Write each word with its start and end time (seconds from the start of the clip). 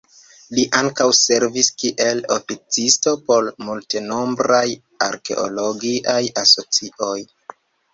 Li 0.59 0.61
ankaŭ 0.77 1.05
servis 1.17 1.69
kiel 1.83 2.23
oficisto 2.37 3.15
por 3.29 3.53
multenombraj 3.69 4.67
arkeologiaj 5.13 6.21
asocioj. 6.49 7.19